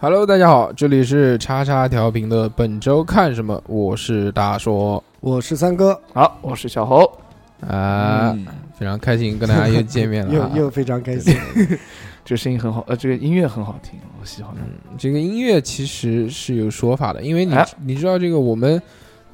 [0.00, 7.02] Hello，大家好，这里是叉叉调频的本周看什么，我是大硕我是三哥，好，我是小侯。
[7.66, 8.46] 啊，嗯
[8.78, 10.50] 非常开心跟大家又见面了啊。
[10.54, 11.36] 又又非常开心。
[12.24, 14.54] 这声音很好，呃，这个音乐很好听，我喜欢。
[14.58, 18.80] 嗯，这个音乐其实是有说法的，因为你、哎你知道这个我们。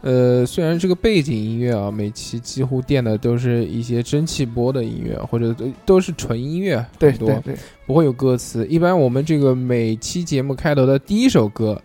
[0.04, 8.66] 呃，虽然这个背景音乐啊，每期几乎垫的都是一些蒸汽波的音乐，或者都都是纯音乐，对对对，不会有歌词。
[8.66, 11.80] 一般我们这个每期节目开头的第一首歌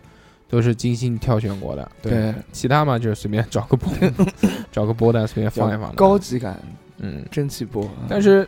[0.50, 3.90] 都是精心挑选过的，对，其他嘛就是随便找个波，
[4.70, 5.90] 找个波段随便放一放。
[5.94, 6.60] 高级感，
[6.98, 7.88] 嗯，蒸汽波。
[8.06, 8.46] 但是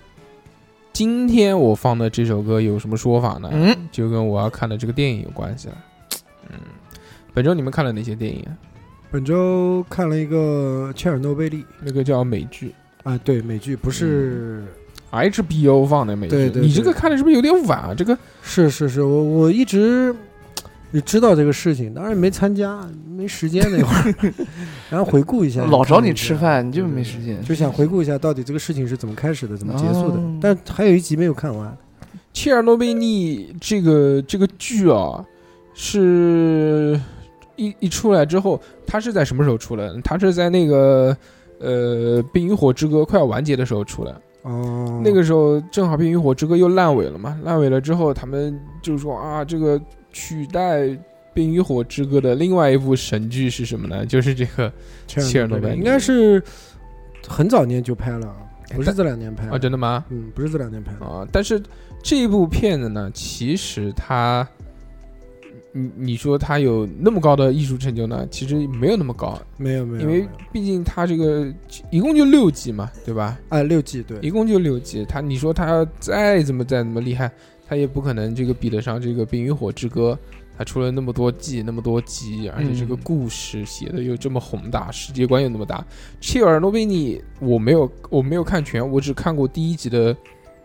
[0.93, 3.49] 今天我放的这首歌有什么说法呢？
[3.51, 5.79] 嗯，就跟我要看的这个电影有关系了。
[6.51, 6.59] 嗯，
[7.33, 8.53] 本周你们看了哪些电影啊？
[9.13, 14.65] 本周看了一个《切尔诺贝利》那个叫美剧啊，对，美剧不是
[15.11, 16.31] ，HBO 放的美剧。
[16.31, 17.95] 对对对你这个看的是不是有点晚啊？
[17.95, 20.17] 这个是是是，我我一直
[20.93, 24.33] 也 知道这个事情，当然没参加，没时间那会儿，
[24.89, 27.39] 然后回顾一下，老找你吃，饭，你就没时间。
[27.45, 30.39] 就想回顾一下到底这个事情是怎么开始的，怎么结束的哦。
[30.41, 31.77] 但还有一集没有看完，
[32.33, 35.23] 切尔诺贝利这个这个剧啊，
[35.75, 36.99] 是
[37.67, 40.01] 一一出来之后，它是在什么时候出来的？
[40.03, 41.17] 它是在那个
[41.59, 44.15] 呃《冰与火之歌》快要完结的时候出来。
[44.43, 49.81] 哦，那个时候正好《冰与火之歌》又烂尾了嘛，烂尾了之后，他们就说啊，这个
[50.13, 50.81] 取代
[51.33, 54.05] 《冰与火之歌》的另外一部神剧是什么呢？
[54.07, 54.73] 就是这个
[55.07, 56.43] 切尔诺贝利应该是
[57.29, 58.35] 很早年就拍了，
[58.75, 60.05] 不是这两年拍啊，的，真的吗？
[60.09, 61.63] 嗯，不是这两年拍的，啊，但是
[62.03, 64.47] 这一部片子呢，其实它，
[65.73, 68.27] 你你说他有那么高的艺术成就呢？
[68.31, 71.53] 其实没有那么高，没有没有，因为毕竟他这个
[71.91, 73.39] 一共就六集嘛，对吧？
[73.49, 77.31] 啊六季对，一共就六集，他你说他再怎么再怎么厉害，
[77.67, 80.19] 他也不可能这个比得上这个《冰与火之歌》。
[80.55, 85.83] 他出了那么多季，那么多集，而且这个嗯故事写的又这么宏大，世界观又那么大。
[86.21, 90.15] 切尔诺贝利我没有我没有看全，我只看过第一集的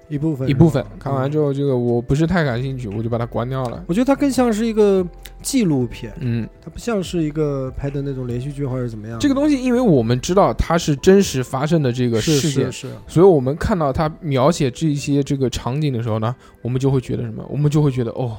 [0.08, 0.48] 一部分。
[0.50, 3.84] 一部分，看完之后，这个我不是太感兴趣，我就把它关掉了。
[3.88, 5.06] 我觉得它更像是一个
[5.42, 9.20] 纪录片，嗯，它不像是一个拍的那种连续剧或者怎么样。
[9.20, 17.46] 这个东西，因为我们知道它是真实发生的这个事件，是是，所以我们看到它描写这些这个场景的时候呢，我们就会觉得什么？
[17.50, 18.38] 我们就会觉得哦，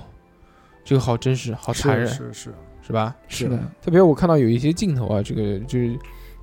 [0.85, 2.55] 这个好真实，好残忍，是是。
[2.81, 3.15] 是吧？
[3.29, 5.95] 是的，特别我看到有一些镜头啊，这个就是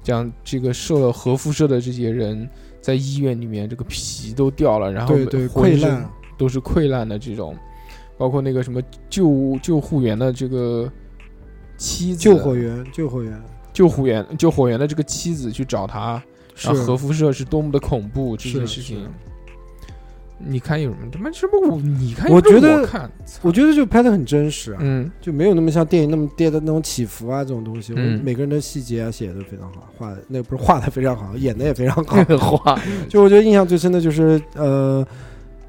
[0.04, 2.48] 讲这个受了核辐射的这些人
[2.86, 6.08] 在医院里面，这个皮都掉了，然后对对溃烂，
[6.38, 7.58] 都是溃烂的这种，
[8.16, 8.80] 包括那个什么
[9.10, 10.88] 救救护员的这个
[11.78, 13.42] 妻子，救火员救火员。
[13.74, 16.22] 救护员救火员的这个妻子去找他，
[16.62, 19.04] 然后核辐射是多么的恐怖这些是事情。
[19.04, 19.10] 是。
[20.38, 21.08] 你看有什么？
[21.12, 21.78] 他妈什么我？
[21.82, 23.10] 你看我觉得我看，
[23.42, 27.94] 我觉得就拍的很真实啊，嗯，就没有那么像电影那么跌的那种起伏啊这种东西。
[27.94, 32.24] 我嗯每个人的细节啊写的非常好，画的那不是画的非常好， 演的也非常好。
[32.38, 35.08] 话就我觉得印象最深的就是呃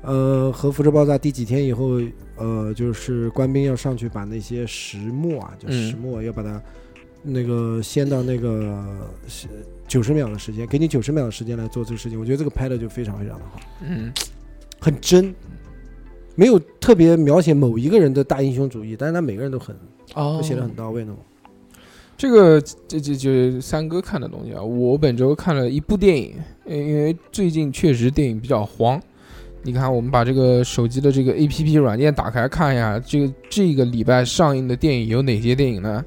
[0.03, 2.01] 呃核辐射爆炸第几天以后，
[2.37, 6.61] 呃就是官兵要上去把那些石墨啊，就嗯石墨要把它
[7.23, 9.09] 那个掀到那个
[9.89, 12.19] 九十秒的时间，给你九十秒的时间来做这个事情。
[12.19, 14.13] 我觉得这个拍的就非常非常的好，嗯，
[14.81, 15.35] 很真，
[16.35, 19.75] 没有特别描写某一个人的大英雄主义，但是他每个人都很
[20.15, 21.19] 哦都写的很到位那种。
[22.17, 24.63] 这个这这就是三哥看的东西啊。
[24.63, 29.01] 我本周看了一部电影，呃因为最近确实电影比较黄。
[29.63, 36.05] 你看，我们把这个手机的这个 A P P 软件打开看一下，这个这个礼拜上映的电影有哪些电影呢？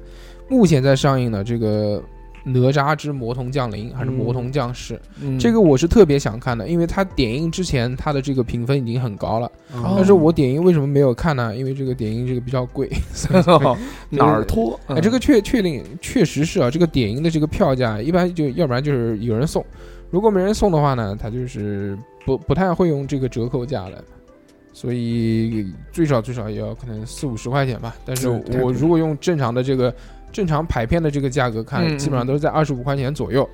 [0.48, 1.98] 目前在上映的这个
[2.44, 9.46] 《哪吒之魔童降临》还是《魔童降世》嗯这个我是特别想看的，因为它点映之前它的这个评分已经很高了。
[9.74, 11.56] 啊但是我点映为什么没有看呢？
[11.56, 12.90] 因为这个点映这个比较贵。
[14.10, 14.78] 哪儿拖？
[14.86, 19.64] 哎，这个确确定确实是啊，这个点映的这个票价一般就要不然就是有人送，
[20.10, 24.02] 如果没人送的话呢，他就是不不太会用这个折扣价了，
[24.72, 27.94] 所以最少最少也要可能四五十块钱吧。
[28.04, 29.94] 但是我如果用正常的这个
[30.32, 33.48] 正常排片的这个价格看，嗯基本上都是在二十五块钱左右。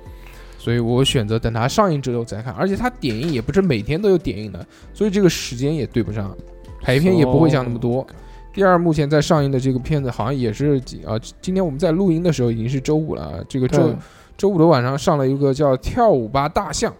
[0.57, 6.35] 所以我选择等它上映之后再看，而且它点映也不是每天都有点映的，所以这个时间也对不上，
[6.81, 8.05] 排片也不会像那么多。
[8.51, 13.95] 第二，目前在上映的这个片子好像也是几啊，今天我们在录音的时候已经是周五了啊，这个周
[14.35, 16.91] 周五的晚上上了一个叫《跳舞吧大象》。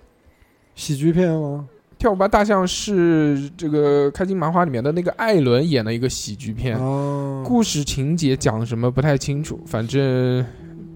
[0.75, 1.67] 喜剧片吗？
[1.97, 10.45] 跳舞吧大象是这个开心麻花里面的那个艾伦演的一个喜剧片，哦，故事情节讲什么不太清楚，反正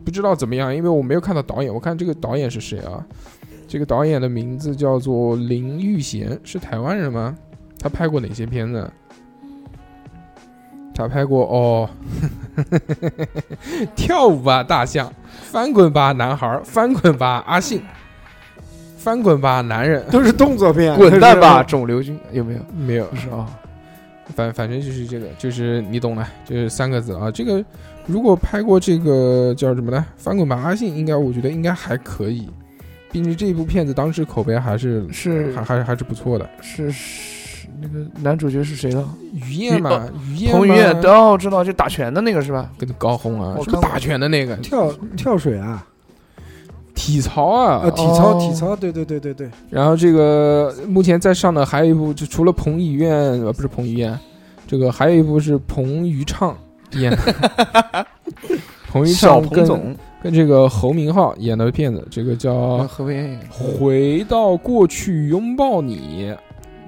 [0.06, 1.74] 不知道怎么样，因为我没有看到导演。
[1.74, 3.03] 我看这个导演是谁啊？
[3.68, 7.36] 这个导演的名字叫做林玉贤，是台湾人吗？
[7.80, 8.92] 他拍过哪些片子？
[10.94, 11.89] 他拍过哦，
[13.95, 17.81] 跳舞吧大象，翻滚吧男孩儿，翻滚吧阿信，
[19.01, 22.59] 翻滚吧男人，都是动作片，滚蛋吧，肿瘤君有没有？
[22.77, 23.48] 没有不，是啊，
[24.36, 27.31] 反反正就是这个，就是你懂的，就是三个字啊。
[27.31, 27.65] 这个
[28.06, 30.06] 如果拍过这个叫什么呢？
[30.18, 32.48] 翻滚吧阿信，应该我觉得应该还可以，
[33.12, 36.47] 毕竟这一部片子当时口碑还是是还还还是不错的。
[36.62, 39.04] 是是那个男主角是谁了？
[39.33, 42.69] 于燕嘛，于燕彭于嘛晏，哦，知道，就打拳的那个是吧？
[42.77, 45.83] 跟高红啊，我看过什么打拳的那个跳跳水啊，
[47.01, 47.81] 体操啊。
[47.83, 48.39] 啊，，体操哦。
[48.39, 53.12] 体操，对对对对对，然后这个目前在上的还有一部，就除了彭于晏，
[53.44, 54.15] 呃，不是彭于晏，
[54.68, 56.56] 这个还有一部是彭于畅
[56.92, 58.06] 演的，
[58.92, 62.88] 彭于畅跟彭总，跟这个侯明昊演的片子，这个叫
[63.50, 66.31] 回到过去拥抱你》，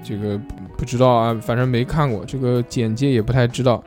[0.04, 3.82] 这个不不知道啊，反正没看过，这个简介也不太知道。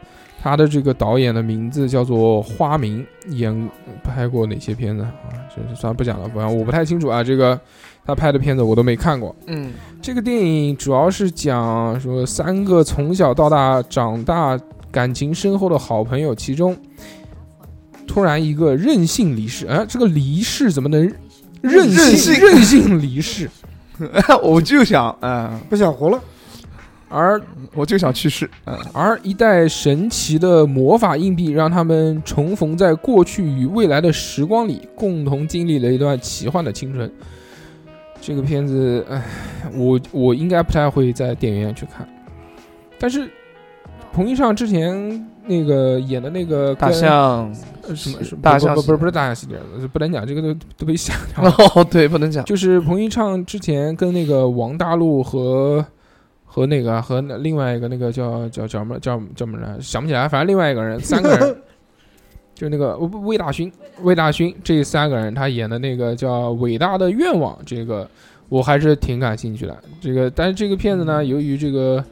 [0.47, 3.69] 他的这个导演的名字叫做花明，演
[4.01, 5.11] 拍过哪些片子啊？
[5.53, 7.21] 这这算了不讲了，反正我不太清楚啊。
[7.21, 7.59] 这个
[8.05, 9.35] 他拍的片子我都没看过。
[9.47, 14.57] 嗯，这个电影主要是讲说三个从小到大长大
[14.89, 16.77] 感情深厚的好朋友，其中
[18.07, 21.01] 突然一个任性离世，哎，这个离世怎么能
[21.61, 23.49] 任任性性任性离世？
[24.41, 26.21] 我就想，嗯，不想活了，
[27.09, 27.42] 而
[27.74, 37.12] 我就想去世，嗯，而一代神奇的魔法硬币让他们重逢在过去与未来的时光里，共同经历了一段奇幻的青春。
[38.19, 39.24] 这个片子，唉，
[39.74, 42.07] 我我应该不太会在电影院去看，
[43.00, 43.30] 但是
[44.12, 47.56] 彭昱畅之前那个演的那个大跟象，
[47.88, 49.57] 呃什么什么大象不不不不是大象系列，
[49.94, 51.56] 不能讲这个都都被吓掉了。
[51.75, 55.86] 哦，对，不能讲，就是彭昱畅之前跟那个王大陆和
[56.57, 61.56] 和那个和那另外一个那个叫叫叫什么叫叫什么来想不起来，反正另外一个人三个人，
[62.56, 63.71] 就那个魏魏大勋
[64.01, 68.09] 魏大勋这三个人他演的那个叫《伟大的愿望》，这个
[68.50, 69.77] 我还是挺感兴趣的。
[70.01, 72.04] 这个但是这个片子呢，由于这个。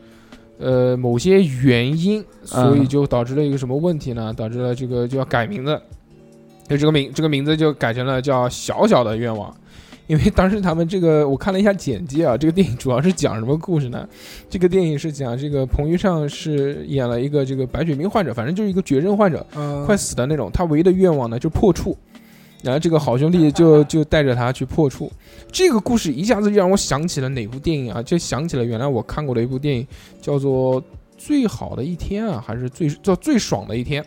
[0.58, 4.34] 呃，某些原因，所以就导致了一个什么问题呢？
[4.34, 5.78] 导致了这个就要改名字，
[6.70, 9.52] 就这个名这个名字就改成了叫《小小的愿望》。
[10.08, 14.08] 因为当时他们这个，我看了一下简介啊，这个电影主要是讲什么故事呢？
[14.50, 20.52] 这个电影是讲这个彭昱畅是演了一个这个白血病患者，反正就是一个绝症患者，啊，快死的那种。
[20.54, 21.98] 他唯一的愿望呢，就是破处。
[22.62, 25.12] 然后这个好兄弟就 就带着他去破处。
[25.52, 28.02] 这个故事一下子就让我想起了哪部电影啊？
[28.02, 29.88] 就想起了原来我看过的一部电影，
[30.22, 30.82] 叫做
[31.18, 34.04] 《最好的一天》啊，还是最叫最爽的一天。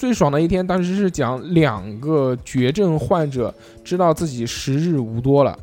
[0.00, 3.54] 最爽的一天，当时是讲两个绝症患者
[3.84, 5.54] 知道自己时日无多了，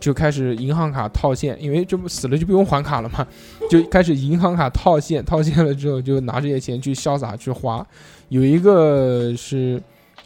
[0.00, 3.26] 就开始银行卡套现，因为这不死了就不用还卡了嘛，
[3.68, 7.86] 就开始银行卡套现，套现了之后就拿这些钱去潇洒去花。
[8.30, 9.78] 有一个是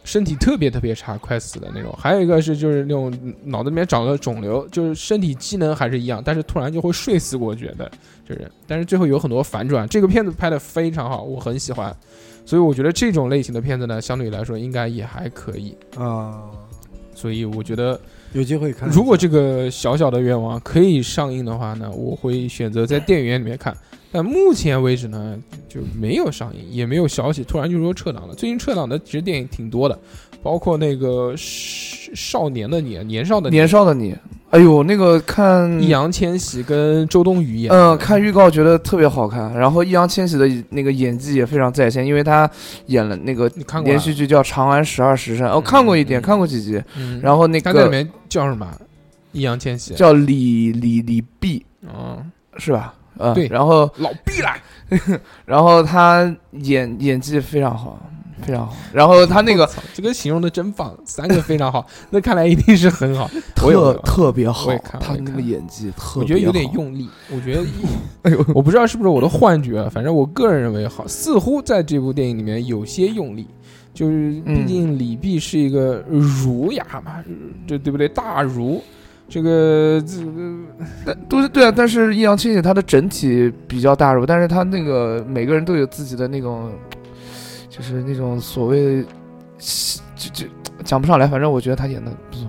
[0.05, 7.91] 身体特别特别差，快死的那种；还有一个是就是那种脑子里面长了肿瘤，就是身体机能还是一样，但是突然就会睡死过去的
[8.25, 8.49] 这人。
[8.65, 11.93] 但是最后有很多反转，这个片子拍的非常好，我很喜欢。
[12.45, 15.75] 所以我觉得这种类型的片子呢，相对来说应该也还可以。
[15.97, 16.43] 啊，
[17.13, 17.99] 所以我觉得，
[18.33, 18.87] 有机会看。
[18.89, 23.75] 如果这个小小的愿望可以上映的话呢，我会选择在电影院里面看。
[24.15, 28.33] 但目前为止呢，就没有上映，也没有消息，突然就说撤档了。
[28.33, 29.99] 最近撤档的其实电影挺多的，
[30.41, 34.15] 包括那个少少年的你，年少的你年少的你，
[34.51, 42.49] 哎呦，那个看易烊千玺跟周冬雨演，嗯，看预告觉得特别好看，然后易烊千玺的那个演技也非常在线，因为他
[42.85, 43.51] 演了那个
[43.83, 48.65] 连续剧叫《长安十二时辰》，哦，看过一点，嗯看过几集，嗯，然后那个他在里面叫什么？
[49.33, 52.93] 易烊千玺，叫李李李碧嗯，是吧？
[53.17, 54.57] 呃，对然后老毕啦，
[55.45, 57.99] 然后他演演技非常好，
[58.41, 63.29] 非常好，然后他那个这个形容的真棒，三个非常好，那看来一定是很好。
[63.55, 64.69] 特特别好
[64.99, 67.63] 他那个演技特别好，我觉得有点用力，我觉得，
[68.23, 73.47] 哎呦，我不知道是不是我的幻觉，反正我个人认为好，似乎在这部电影里面有些用力，
[73.93, 77.23] 就是嗯毕竟李泌是一个儒雅嘛，
[77.65, 78.07] 这对不对？
[78.07, 78.83] 大儒，
[79.27, 80.31] 这个这个
[81.05, 86.71] 但都是对啊，但是易烊千玺他的整体比较大入，但是他那个每个人都有自己的那种，
[87.69, 89.03] 就是那种所谓，
[90.15, 90.45] 就就
[90.83, 92.47] 讲不上来，反正我觉得他演的不错，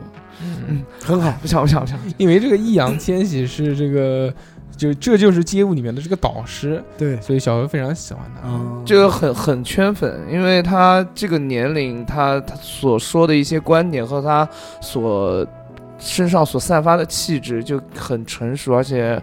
[0.68, 4.32] 嗯，很好，不想不想不想， 因为这个易烊千玺是这个。
[4.76, 8.46] 就这就是街舞里面的这个导师，对所以小何非常喜欢他。
[8.46, 14.46] 啊，这个很很圈粉，因为他这个年龄，他他所说的一些观点和他
[14.82, 15.42] 所
[15.98, 19.20] 身上所散发的气质就很成熟，而且，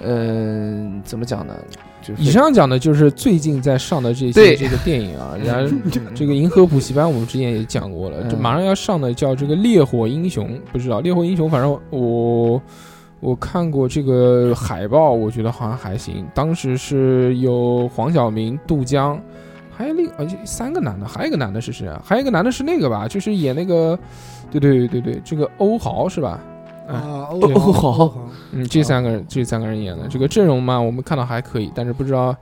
[0.00, 1.54] 嗯、怎么讲呢？
[2.02, 5.76] 就是以上讲的就是最近在上的这些这个电影啊， 然后
[6.14, 12.62] 这个银河补习班我们之前也讲过了，这嗯马上要上的叫这个烈火英雄，不知道烈火英雄，反正我
[13.18, 16.24] 我看过这个海报，我觉得好像还行。
[16.32, 19.20] 当时是有黄晓明、杜江，
[19.76, 22.00] 还有另而且三个男的，还有一个男的是谁啊？
[22.04, 23.98] 还有一个男的是那个吧，就是演那个，
[24.50, 26.40] 对对对对，这个欧豪是吧？
[26.88, 28.14] 哎啊，欧欧豪
[28.52, 32.34] 嗯，这三个人，这三个人演的这个阵容嘛，我们看到还可以，但是不知道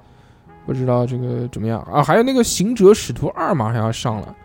[0.65, 2.03] 不知道这个怎么样啊？
[2.03, 4.37] 还有那个《行者使徒二》马上要上了。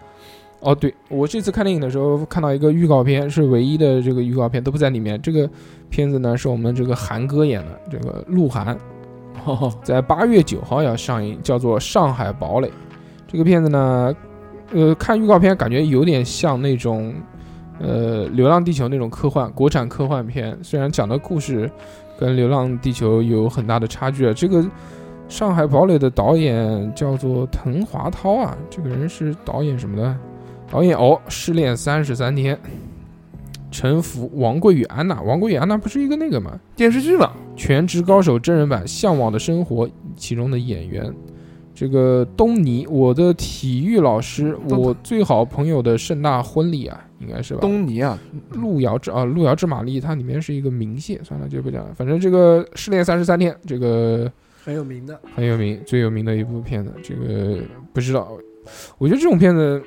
[0.62, 5.22] 哦，对我这次看电影的时候看到一个预告片，是唯一的这个预告片都不在里面。
[5.22, 5.50] 这个
[5.90, 8.78] 片子呢是我们这个韩哥演的，这个鹿晗，哦
[9.84, 12.68] 在八月九号要上映，叫做《上海堡垒》。
[13.28, 14.16] 这个片子呢，
[14.74, 17.14] 呃，看预告片感觉有点像那种，
[17.80, 21.70] 呃，《流浪地球》那种科幻国产科幻片，虽然讲的故事
[22.20, 24.34] 跟《流浪地球》有很大的差距啊。
[24.36, 24.64] 这个
[25.28, 30.16] 《上海堡垒》的导演叫做滕华涛啊，这个人是导演什么的？
[30.72, 32.56] 导演哦，《失恋三十三天》。
[33.72, 36.60] 沉浮，王贵与安娜，王贵与安娜不是一个那个吗？
[36.76, 39.86] 电视剧嘛，《全职高手》真人版《向往的生活》
[40.16, 41.14] 其中的演员，
[41.76, 47.60] 这个东尼，我的体育老师，我最好朋友的盛大婚礼啊，应该是吧？
[47.60, 48.18] 东尼啊，
[48.52, 51.94] 路遥知啊，路遥知马力，它里面是一个明谢，算了就不讲了。
[51.94, 54.32] 反正这个《失恋三十三天》这个
[54.64, 56.94] 很有名的，很有名，最有名的一部片子。
[57.04, 57.60] 这个
[57.92, 58.32] 不知道，
[58.98, 59.84] 我觉得这种片子，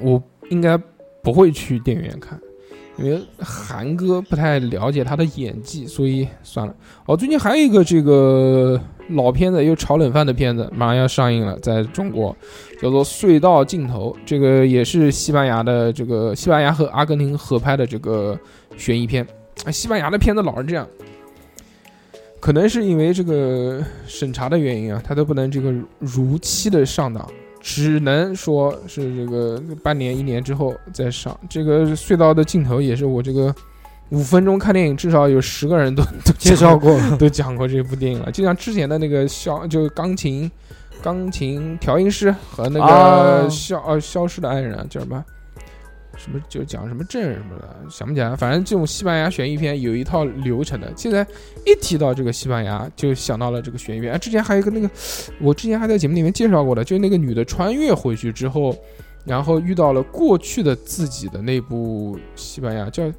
[0.00, 0.74] 我应该
[1.22, 2.40] 不会去电影院看，
[2.96, 6.74] 因为韩哥不太了解他的演技，所以算了。
[7.06, 8.80] 哦，最近还有一个这个
[9.10, 12.36] 老片子，又炒冷饭的片子，马上要上映了，在中国
[12.80, 18.38] 叫做《隧道尽头》，这个也是西班牙的这个西班牙和阿根廷合拍的这个
[18.76, 19.26] 悬疑片。
[19.64, 20.86] 哎西班牙的片子老是这样。
[22.40, 27.24] 可能是因为这个审查的原因啊，它都不能这个如期的上档，
[27.62, 31.34] 只能说是这个半年一年之后再上。
[31.48, 33.54] 这个隧道的尽头也是我这个
[34.10, 38.30] 五分钟看电影，至少有十个人都 都介绍过， 都讲过这部电影了。
[38.30, 40.50] 就像之前的那个消，就钢琴
[41.00, 45.24] 钢琴调音师和那啊个消呃消失的爱人啊叫什么？
[46.16, 48.36] 什么就讲什么证什么的，想不起来。
[48.36, 50.92] 反正这种西班牙悬疑片有一套流程的。
[50.96, 51.26] 现在
[51.66, 54.12] 一提到这个西班牙，就想到了这个悬疑片。
[54.12, 54.90] 啊，之前还有一个那个，
[55.40, 58.76] 我之前还在节目里面介绍过的，就是那个女的穿越回去之后，
[59.24, 63.10] 然后遇到了过去的自己的那部西班牙叫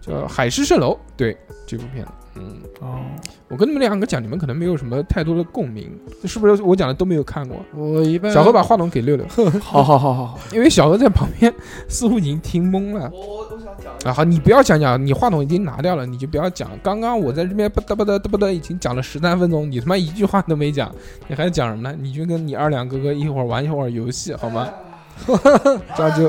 [0.00, 1.36] 叫《海市蜃楼》，对
[1.66, 2.56] 这部片子，嗯。
[2.80, 3.00] 哦，
[3.48, 7.56] 我跟你们两个讲，你们可能没有什么太多的共鸣，这是不是我讲的都没有看过？
[7.74, 9.26] 我一般小何把话筒给六六，
[9.60, 11.52] 好好好好好，因为小何在旁边
[11.88, 13.10] 似乎已经听懵了。
[13.12, 16.70] 我我想讲啊，好，你不要讲讲，你话筒已经拿掉了，你就不要讲。
[16.82, 20.92] 刚刚我在这边不得不得不得已经讲了十三分钟，你他妈一句话都没讲，
[21.28, 21.96] 你还讲什么呢？
[21.98, 24.68] 你就跟你二两哥哥一会儿玩一会儿游戏好吗？
[25.96, 26.28] 这样就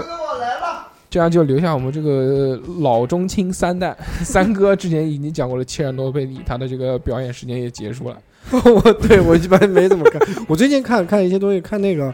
[1.16, 3.96] 这样就留下我们这个老中青三代。
[4.22, 8.18] 三哥之前已经讲过了切尔诺贝利，他的这个表演时间也结束了。
[8.52, 12.14] 我对我一般没怎么看，我最近看看一些东西，看那个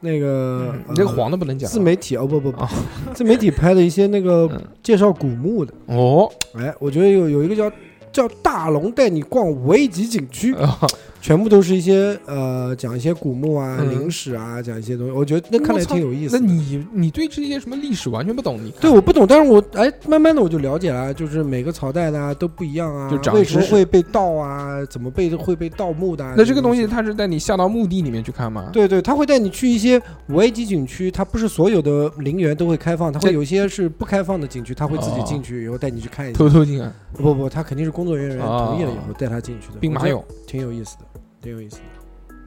[0.00, 2.70] 那个你这个呃黄的不能讲自媒体哦不不不啊，
[3.14, 7.72] 自媒体拍的一些那个嗯介绍古墓的，哦，哎，我觉得有有一个叫
[8.12, 10.78] 叫大龙带你逛五 A 级景区， 啊
[11.22, 16.44] 全部都是一些呃讲一些古墓啊、嗯陵史啊，讲一些东西，我觉得那看来挺有意思那。
[16.44, 18.58] 你你对这些什么历史完全不懂？
[18.60, 24.84] 你看对，我不懂，但是我哎，慢慢的我就了解了，就是每个朝代的啊都不一样啊就，长为什么知识会被盗啊？
[24.86, 26.34] 怎么被会被盗墓的啊？
[26.36, 28.70] 那这个东东西它是带你下到墓地里面去看吗？
[28.72, 36.38] 对对，他会带你去一些五 A 级景区，它不是所有的陵园都会开放，它会这有一些是不开放的景区，他会自己哦进去以后带你去看一下。
[36.38, 39.78] 偷偷进啊，不不，他肯定是工作人员哦同意了以后带他进去的。
[39.78, 40.22] 兵马俑。
[40.46, 41.04] 挺有意思的，
[41.42, 41.82] 挺有意思的。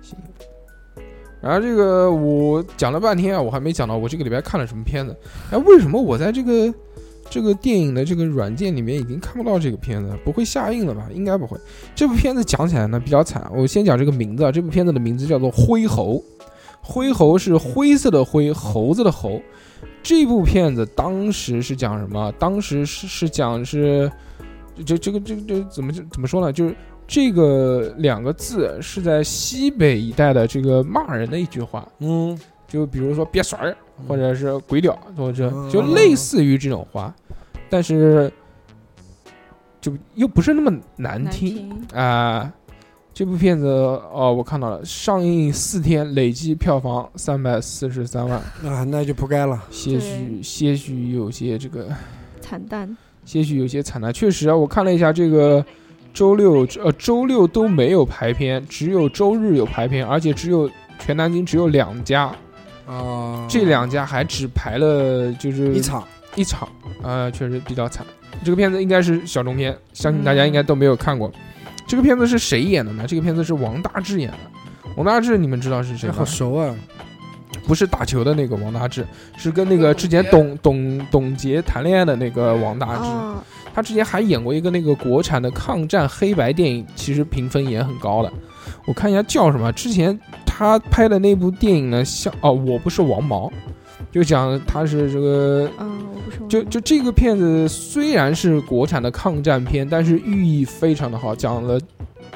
[0.01, 0.17] 行。
[1.41, 5.15] 然后这个我讲了半天啊，我还没讲到我这个礼拜看了什么片子。
[5.51, 6.73] 哎，为什么我在这个
[7.29, 10.17] 这个电影的这个软件里面已经看不到这个片子？
[10.23, 11.07] 不会下映了吧？
[11.13, 11.55] 应该不会。
[11.93, 14.51] 这部片子讲起来呢比较惨，我先讲这个名字啊。
[14.51, 16.15] 这部片子的名字叫做《灰猴》，
[16.81, 19.39] 灰猴是灰色的灰，猴子的猴。
[20.01, 22.31] 这部片子当时是讲什么？
[22.39, 24.11] 当时是是讲是
[24.83, 26.51] 这这个这个这怎么怎么说呢？
[26.51, 26.75] 就是
[27.07, 37.13] 这个两个字是在西北一带的这个骂人的一句话，嗯，就比如说别甩儿，或者是鬼屌，或者嗯就类似于这种话，
[37.69, 38.31] 但是
[39.79, 41.71] 就又不是那么难听。
[41.93, 42.51] 啊。
[43.13, 49.63] 这部片子哦，我看到了，上映四天累计票房三百四十三万，啊，那就不该了。
[49.71, 51.87] 些许些许有些这个
[52.41, 52.97] 惨淡。
[53.23, 54.11] 些许有些惨淡。
[54.11, 55.65] 确实啊，我看了一下这个
[56.15, 62.33] 周六呃周六都没有排片，只有周日有排片，而且只有全南京只有两家，
[62.87, 66.67] 啊，这两家还只排了就是一场一场，
[67.03, 68.05] 呃，确实比较惨。
[68.45, 71.29] 这个片子应该是小众片，相信大家应该都没有看过。
[71.85, 73.05] 这个片子是谁演的呢？
[73.05, 74.37] 这个片子是王大治演的。
[74.95, 76.25] 王大治你们知道是谁吗这好？
[76.25, 76.73] 熟啊，
[77.67, 79.05] 不是打球的那个王大治，
[79.37, 83.03] 是跟那个之前董董董洁谈恋爱的那个王大治。
[83.03, 83.35] 哦，
[83.73, 88.31] 他之前还演过一个那个国产的抗战黑白电影，其实评分也很高的。
[88.85, 93.51] 我看一下叫什么，之前他拍的那部电影呢，像哦，我不是王毛，
[94.11, 101.79] 就讲他是这个嗯，我不是我就就这个片子虽然是国产的抗战片，但是寓意非常的好，讲了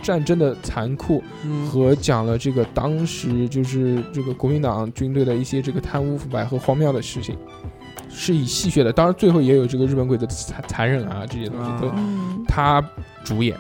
[0.02, 7.36] 战争的残酷嗯和讲了这个当时就是这个国民党军队的一些这个贪污腐败和荒谬的事情，
[8.10, 8.92] 是以戏谑的。
[8.92, 11.92] 当然最后也有这个日本鬼子残残忍啊这些东西都
[12.48, 12.84] 他
[13.24, 13.56] 主演。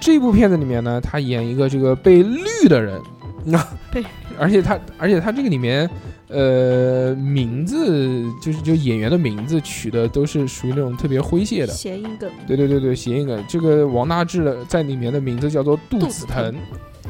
[0.00, 2.98] 这部片子里面呢，他演一个这个被绿的人，
[3.44, 4.02] 那 被
[4.38, 5.88] 而且他而且他这个里面，
[6.30, 13.44] 呃，名字就是就演员的名字取的都是属于那种特别诙谐的，谐音梗，对对对对，谐音梗。
[13.48, 16.54] 这个王大治的在里面的名字叫做杜子腾，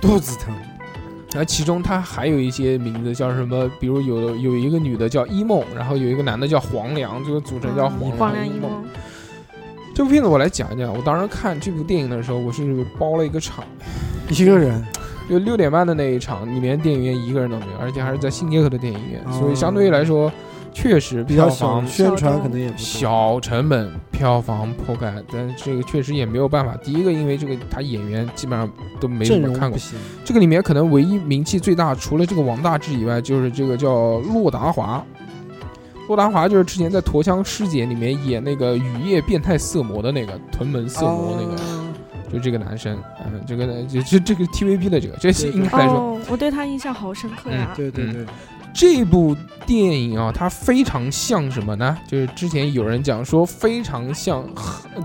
[0.00, 0.54] 肚子疼，
[1.32, 8.60] 然后其中他还有一些名字叫什么，比如有有一个女的叫一梦，然后有一个男的叫黄粱，这个组成叫嗯黄黄粱一梦。
[8.60, 8.84] 粱一梦，
[9.94, 13.64] 这部片子我来讲一讲，我当时看这部电影的时候，我是包了一个场，
[14.30, 14.82] 一个人
[15.30, 19.32] 就六点半的那一场，里面电影院一个人都没有，而且还是在新街口的电影院，哦。
[19.38, 20.30] 所以相对于来说，
[20.72, 22.78] 确实比较票房小，宣传可能也不多。
[22.78, 26.76] 小成本，票房破盖，但是这个确实也没有办法。
[26.78, 29.78] 第一个，因为这个他演员基本上都没怎么看过，
[30.24, 35.04] 这个里面可能唯一名气最大，除了这个王大治以外，就是这个叫洛达华。
[36.08, 41.89] 洛达华就是之前在《驼枪师姐》里面演那个雨夜变态色魔的那个屯门色魔那个，啊
[42.32, 47.72] 就这个男生，嗯，这个呢就就这个 TVB 的这个，这应该来说，哦，我对他印象好深刻呀。
[47.72, 48.26] 嗯对对对，
[48.72, 51.96] 这部电影啊，它非常像什么呢？
[52.08, 54.44] 就是之前有人讲说非常像，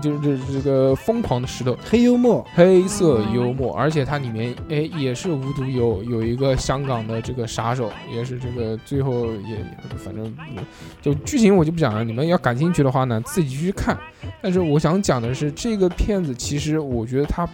[0.00, 9.58] 就是这这个疯狂的石头，黑幽默，黑色幽默，而且它里面哎也是无独有有一个香港的这个杀手，也是这个最后也
[9.96, 10.34] 反正
[11.02, 13.96] 就剧情我就不讲了，你们要感兴趣的话呢自己去看。
[14.40, 17.48] 但是我想讲的是，这个片子其实我觉得它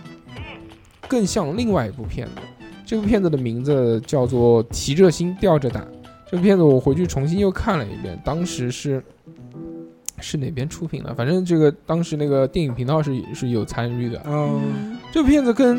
[1.08, 2.32] 更像另外一部片子，
[2.86, 5.82] 这部片子的名字叫做《提着心吊着胆》。
[6.32, 9.04] 这部片子我回去重新又看了一遍，当时是
[10.18, 11.14] 是哪边出品的？
[11.14, 14.18] 反正这个当时那个电影频道是是有参与的。
[15.12, 15.78] 这部片子跟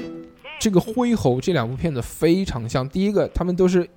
[0.59, 2.87] 这个《灰猴》这两部片子非常像。
[2.87, 3.89] 第一个，他们都是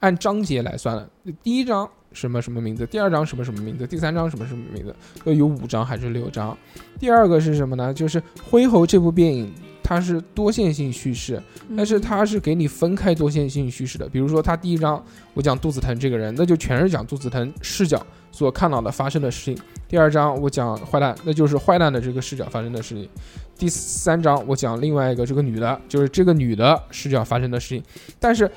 [0.00, 1.06] 按章节来算的，
[1.42, 6.56] 第一章什么什么名字，第二章什么什么名字，第三章什么什么名字，都有五章还是六章。
[6.98, 7.92] 第二个是什么呢？
[7.92, 9.52] 就是《灰猴》这部电影，
[9.84, 11.40] 它是多线性叙事，
[11.76, 14.08] 但是它是给你分开多线性叙事的。
[14.08, 15.00] 比如说，它第一章
[15.34, 19.62] 我讲杜子腾这个人，那就全是讲杜子腾视角所看到的发生的事情。
[19.86, 23.06] 第二章我讲坏蛋，那就是坏蛋的这个视角发生的事情。
[23.58, 27.82] 第三章我讲另外一个这个女的，就是这个女的视角发生的事情。
[28.18, 28.50] 但是，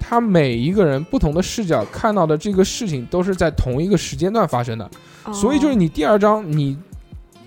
[0.00, 4.90] 他每一个人不同的视角看到的这个事情都是在同一个时间段发生的，
[5.24, 6.76] 哦所以就是你第二章你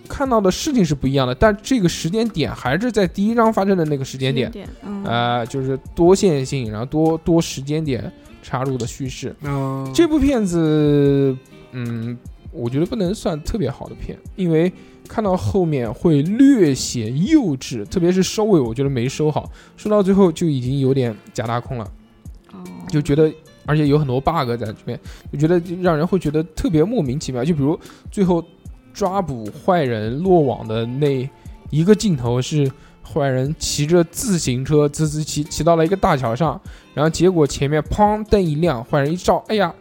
[0.07, 4.49] 看到的事情是不一样的，但这个时间点还是在第一章发生的那个时间点。
[4.51, 8.11] 点，嗯，啊、就是多线性，然后多多时间点
[8.41, 9.35] 插入的叙事。
[9.41, 11.35] 嗯，这部片子，
[11.71, 12.17] 嗯，
[12.51, 14.71] 我觉得不能算特别好的片，因为
[15.07, 21.91] 看到后面会略显幼稚，特别是收尾，我觉得没收好，收到最后就已经有点假大空了，
[22.51, 23.31] 哦就觉得。
[23.65, 24.99] 而且有很多 bug 在这边，
[25.31, 27.45] 就觉得让人会觉得特别莫名其妙。
[27.45, 27.79] 就比如
[28.11, 28.43] 最后
[28.93, 31.29] 抓捕坏人落网的那
[31.69, 32.71] 一个镜头是
[33.03, 36.59] 坏人骑着自行车滋滋骑骑到了一个大桥上，
[36.93, 39.73] 然后结果前面砰灯一亮，坏人一照，哎呀，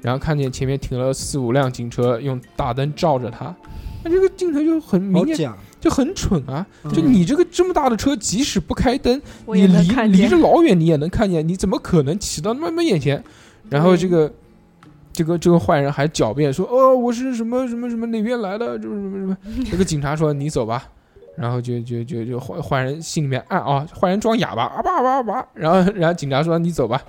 [0.00, 3.54] 然后看见前面停了四五辆警车，用大灯照着他，
[4.02, 6.66] 那这个镜头就很明显，就很蠢啊！
[6.84, 13.22] 嗯就你这个这么大的车，即使不开灯，我也能你离离看见着老远你也能看见，你怎么可能骑到那么眼前？
[13.68, 14.32] 然后这个
[15.20, 19.36] 这个这个坏人还狡辩说：“哦，我是什么什么什么哪边来的，就是什么什么。
[19.70, 20.82] ”这个警察说：“你走吧。”
[21.36, 27.02] 然后就就就就坏坏人心里面暗啊，坏人装哑巴啊吧啊吧啊吧，然后然后警察说：“你走吧。”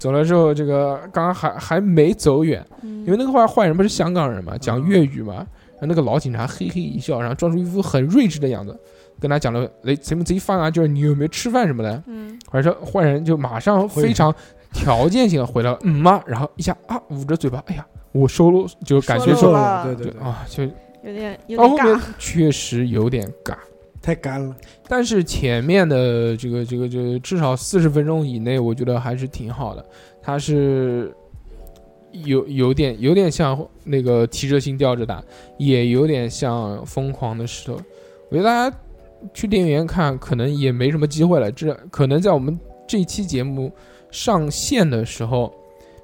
[0.00, 8.74] 走了之后，这个刚刚还还没走远，因因为那个坏坏人不是香港人嘛，讲粤语嘛，然后那个老警察嘿嘿一笑，然后装出一副很睿智的样子，
[9.20, 10.70] 跟他讲了：“你怎么自己饭啊？
[10.70, 14.34] 就是你有没有吃饭什么的。”嗯坏人说坏人就马上非常
[14.72, 16.22] 条件性的回了嗯吗？
[16.26, 22.00] 然后一下啊捂着嘴巴，哎呀，我收了，就感觉说说了对对对，啊就有点有点尬。
[22.18, 23.54] 确实有点尬。
[24.00, 24.56] 太干了。
[24.88, 29.86] 但是前面的这个这个这个至少四十分钟以内，我觉得还是挺好的。
[30.20, 31.14] 它是
[32.10, 35.22] 有有点有点像那个提着心吊着胆，
[35.56, 37.74] 也有点像疯狂的石头。
[38.28, 38.76] 我觉得大家
[39.32, 42.58] 去电影院看可能也没什么机会了，这可能在我们
[42.88, 43.70] 这一期节目
[44.12, 45.52] 上线的时候，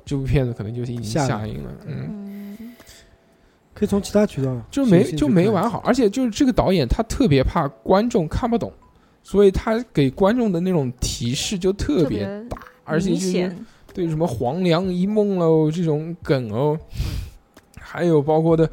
[0.04, 1.70] 这部片子可能就已经下下映了。
[1.86, 2.56] 嗯。
[2.60, 2.74] 嗯，
[3.74, 8.72] 可以从其他渠道就没就没玩好，而且就是这个导演他特别怕观众看不懂，
[9.22, 13.56] 所以他给观众的那种提示就特别，大，而且就是
[13.94, 16.76] 对什么黄粱一梦喽这种梗哦，
[17.78, 18.68] 还有包括的，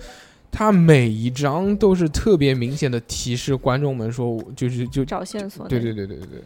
[0.51, 5.67] 他每一章都是特别明显的提示观众们说，就是就找线索。
[5.67, 6.43] 对对对对对对，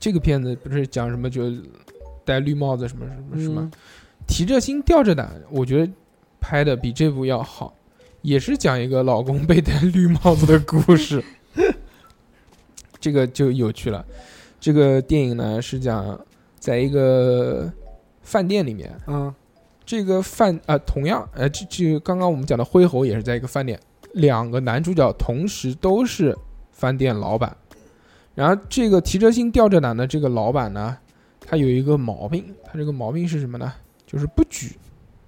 [0.00, 1.44] 这个片子不是讲什么就
[2.24, 3.70] 戴绿帽子什么什么什么，嗯。
[4.26, 5.92] 提着心吊着胆，我觉得
[6.40, 7.74] 拍的比这部要好，
[8.22, 11.22] 也是讲一个老公被戴绿帽子的故事，
[13.00, 14.04] 这个就有趣了。
[14.60, 16.18] 这个电影呢是讲
[16.58, 17.72] 在一个
[18.22, 19.34] 饭店里面，啊，
[19.84, 23.80] 这个饭啊、同样，呃，这这刚刚我们讲的灰猴也是在一个饭店，
[24.12, 26.36] 两个男主角同时都是
[26.70, 27.56] 饭店老板，
[28.40, 30.96] 然后这个提着心吊着胆的这个老板呢，
[31.38, 33.70] 他有一个毛病，他这个毛病是什么呢？
[34.06, 34.78] 就是不举，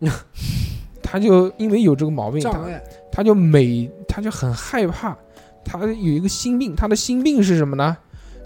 [1.02, 2.66] 他就因为有这个毛病，他
[3.12, 5.14] 他就每他就很害怕，
[5.62, 7.94] 他有一个心病，他的心病是什么呢？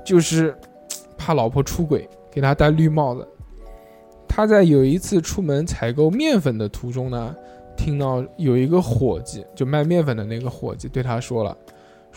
[0.05, 0.53] 就是
[1.17, 3.25] 怕老婆出轨，给他戴绿帽子。
[4.27, 7.33] 他在有一次出门采购面粉的途中呢，
[7.77, 11.57] 听到有一个伙计，就卖面粉的那个伙计对他说了，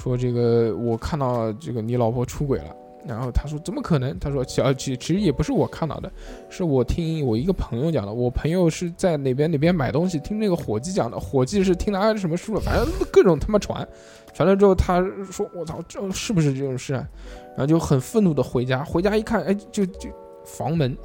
[0.01, 2.75] 说这个我看到这个你老婆出轨了。
[3.07, 4.19] 然后他说怎么可能？
[4.19, 6.11] 他说小其其实也不是我看到的，
[6.49, 8.11] 是我听我一个朋友讲的。
[8.11, 11.17] 我朋友是在哪边哪边买东西，听那个伙计讲的。
[11.17, 13.87] 伙计是听他什么说了，反正各种他妈传，
[14.33, 17.07] 传了之后他说我操，这是不是这种事啊？
[17.51, 20.09] 然后就很愤怒的回家，回家一看，哎，就就
[20.45, 20.95] 房门，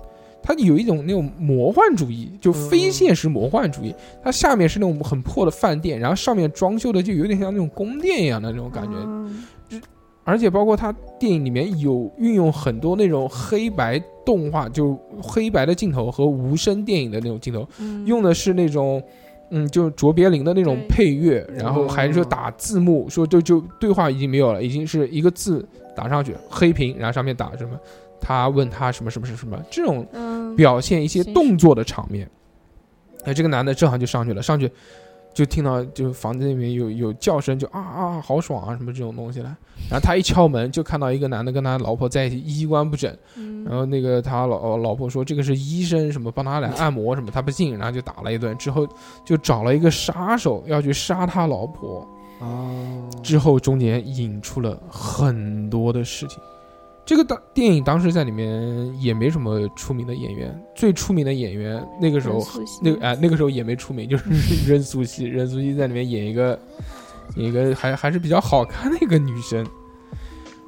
[0.45, 3.95] 他有一种那种魔幻主义，就非现实魔幻主义。
[4.23, 9.85] 它下面是那种很破的饭店，然后上面装修的就有点像那种宫殿一样的那种感觉，就
[10.23, 19.03] 而且包括它电影里面有运用很多那种黑白动画，就黑白的镜头和无声电影的那种镜头，嗯用的是那种。
[19.51, 27.79] 嗯，就卓别林的那种配乐，然后还是打字幕，说就就对话已经没有了，已经是一个字打上去，黑屏，然后上面打什么，
[28.25, 32.27] 他问他什么什么什么什么，这种嗯表现一些动作的场面。
[33.25, 34.71] 哎，这个男的正好就上去了，上去
[35.35, 39.57] 就听到就房间里面有有叫声，就啊啊好爽啊什么这种东西了。
[39.91, 48.87] 然后他一敲门，就看到一个男的跟他老婆在一起衣冠不整，嗯然后那个他老老婆说这个是医生什么帮他来按摩什么，他不信，然后就打了一顿，之后
[49.25, 52.07] 就找了一个杀手要去杀他老婆。
[52.41, 56.39] 哦，之后中间引出了很多的事情。
[57.07, 62.43] 这个当电影当时在里面也没什么出名的演员，最出名的演员那个时候
[62.83, 64.25] 那个哎、那个时候也没出名，就是
[64.67, 66.59] 任素汐，任素汐在里面演一个
[67.37, 69.67] 演一个还还是比较好看的一个女生。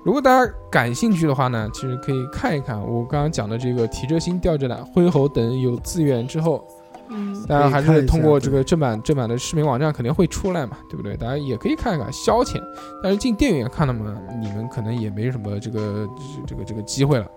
[0.05, 6.65] 如果大家感兴趣的话呢，其实可以看一看我刚刚讲的这个提着心吊着胆、灰猴等有资源之后，
[7.09, 11.17] 嗯大家还是通过这个正版正版的视频网站肯定会出来嘛，对不对？
[11.17, 12.61] 大家也可以看看消遣，
[13.03, 16.09] 但是进电影院看了嘛，你们可能也没什么这个
[16.47, 17.31] 这个这个机会了，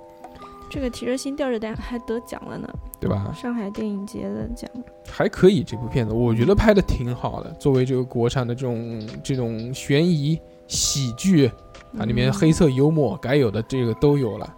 [0.69, 2.67] 这个提着心吊着胆还得奖了呢，
[2.99, 3.31] 对吧？
[3.35, 4.69] 上海电影节的奖。
[5.11, 11.47] 还可以，这部片子我觉得拍的挺好的，作为这个国产的这种这种悬疑喜剧，
[11.97, 14.55] 啊里面嗯黑色幽默该有的这个都有了。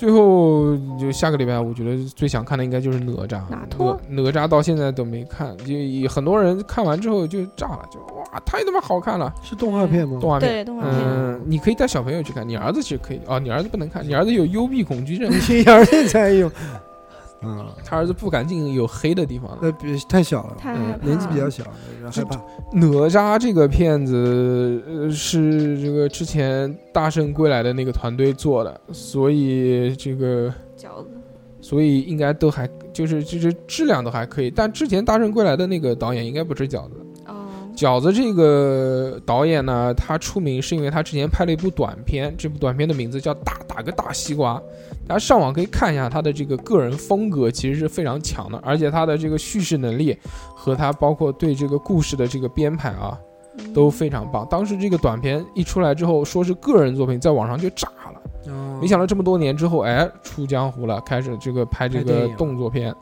[0.00, 3.38] 最后就下个礼拜，我觉得最想看的应该就是哪吒。
[3.50, 5.74] 哪吒哪哪吒到现在都没看，就
[6.08, 10.16] 很多人看完之后就炸了，就哇太他妈好看了，是动画片吗？
[10.18, 10.50] 动画片。
[10.50, 16.50] 对动画片，嗯，你可以带小朋友去看，你儿子其实可以哦，你儿子不能看，你儿子有幽闭恐惧症， 你儿子才有，
[17.42, 19.58] 嗯，他儿子不敢进有黑的地方了。
[19.62, 21.64] 那比太小了，嗯太害怕年纪比较了小，
[22.12, 22.36] 害怕。
[22.72, 31.08] 哪吒这个片子呃是这个之前大圣归来的那个团队做的，所以这个饺子，
[31.60, 34.50] 所以应该都还就是就是质量都还可以。
[34.50, 36.94] 但之前大圣归来的那个导演应该不是饺子，
[37.26, 44.56] 哦，饺子这个导演呢，他出名是因为他之前拍了一部短片，这部短片的名字叫《大打个大西瓜》，
[45.10, 50.16] 大家上网可以看一下他的这个个人风格，其实是非常强的，而且他的这个叙事能力
[50.54, 53.18] 和他包括对这个故事的这个编排啊，
[53.58, 54.46] 嗯都非常棒。
[54.48, 58.52] 当时这个短片一出来之后，说是个人作品，在网上就炸了。
[58.52, 62.94] 哦没想到这么多年之后，哎，出江湖了，开始这个拍这个动作片、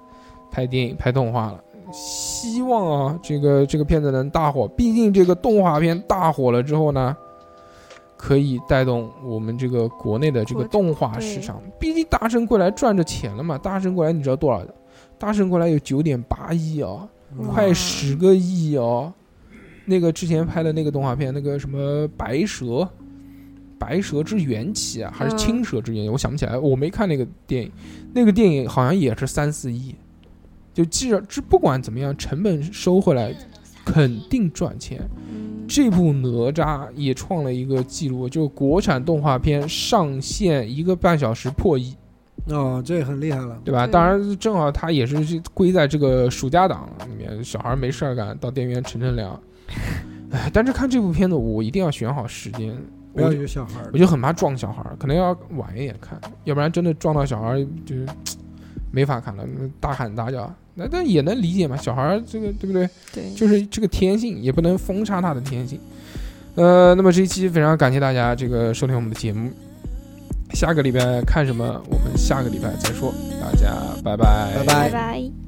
[0.50, 1.60] 拍电影、拍动画了。
[1.92, 4.66] 希望啊，这个这个片子能大火。
[4.66, 7.14] 毕竟这个动画片大火了之后呢，
[8.18, 11.62] 可以带动我们这个国内的这个动画市场。
[11.78, 14.61] 毕竟《大圣归来》赚着钱了嘛，《大圣归来》你知道多少？
[15.16, 19.12] 《大圣归来》有九点八亿啊，哇快十个亿哦。
[19.85, 22.87] 那个之前拍的那个动画片，那个什么白蛇，
[23.78, 26.11] 白蛇之缘起啊，还是嗯青蛇之缘起？
[26.11, 27.72] 我想不起来，我没看那个电影。
[28.12, 29.94] 那个电影好像也是三四亿，
[30.74, 33.35] 就既然这不管怎么样，成本收回来
[33.85, 35.00] 肯定赚钱。
[35.68, 41.94] 嗯，这部哪吒也创了一个记录，就国产动画片上线一个半小时破亿，
[42.48, 43.61] 哦，这也很厉害了。
[43.64, 43.87] 对吧？
[43.87, 49.38] 对当然，正好它也是归在这个暑假档里面，小孩没事儿干，到电影院乘乘凉。
[50.31, 52.74] 哎，但是看这部片子，我一定要选好时间，
[53.12, 58.07] 不要我就有小孩儿我就很怕撞小孩儿，可能要晚一点看，要不然真的撞到小孩儿就是
[58.90, 59.44] 没法看了，
[59.78, 60.50] 大喊大叫。
[60.78, 62.88] 那但也能理解嘛，小孩儿这个对不对？
[63.12, 65.78] 对，就是这个天性，也不能封杀他的天性。
[66.54, 69.50] 呃，那么这一期非常感谢大家这个收听我们的节目，
[70.54, 73.12] 下个礼拜看什么，我们下个礼拜再说。
[73.40, 75.47] 大家拜拜，拜拜拜拜。